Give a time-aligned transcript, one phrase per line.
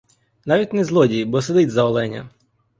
[0.45, 2.29] Навіть не злодій, бо сидить за оленя.